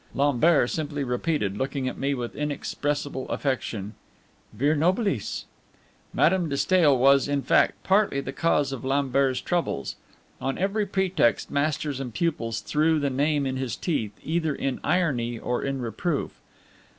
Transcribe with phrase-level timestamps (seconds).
[0.15, 3.93] Lambert simply repeated, looking at me with inexpressible affection,
[4.51, 5.45] "Vir nobilis!"
[6.11, 9.97] Madame de Stael was, in fact, partly the cause of Lambert's troubles.
[10.41, 15.37] On every pretext masters and pupils threw the name in his teeth, either in irony
[15.37, 16.31] or in reproof.